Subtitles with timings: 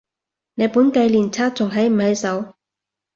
[0.55, 2.55] 你本紀念冊仲喺唔喺手？